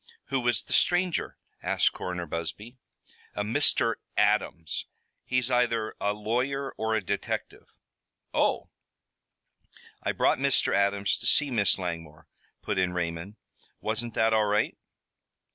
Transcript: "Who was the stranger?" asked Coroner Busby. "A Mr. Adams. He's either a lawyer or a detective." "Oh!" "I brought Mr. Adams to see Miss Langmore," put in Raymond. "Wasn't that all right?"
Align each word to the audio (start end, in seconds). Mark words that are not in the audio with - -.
"Who 0.29 0.39
was 0.39 0.63
the 0.63 0.73
stranger?" 0.73 1.37
asked 1.61 1.91
Coroner 1.93 2.25
Busby. 2.25 2.75
"A 3.35 3.43
Mr. 3.43 3.97
Adams. 4.17 4.87
He's 5.25 5.51
either 5.51 5.93
a 6.01 6.11
lawyer 6.11 6.71
or 6.71 6.95
a 6.95 7.03
detective." 7.05 7.67
"Oh!" 8.33 8.71
"I 10.01 10.11
brought 10.11 10.39
Mr. 10.39 10.73
Adams 10.73 11.17
to 11.17 11.27
see 11.27 11.51
Miss 11.51 11.77
Langmore," 11.77 12.25
put 12.63 12.79
in 12.79 12.93
Raymond. 12.93 13.35
"Wasn't 13.79 14.15
that 14.15 14.33
all 14.33 14.45
right?" 14.47 14.75